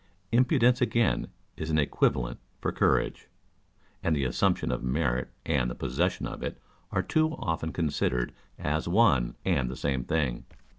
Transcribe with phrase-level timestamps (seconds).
[0.31, 1.27] Impudence again
[1.57, 3.27] is an equivalent for courage;
[4.01, 6.59] and the assumption of merit and the possession of it
[6.91, 10.43] are too often considered as one and the same thing.